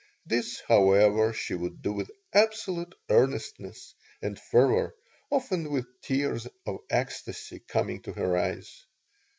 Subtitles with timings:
[0.25, 4.95] This, however, she would do with absolute earnestness and fervor,
[5.29, 8.87] often with tears of ecstasy coming to her eyes.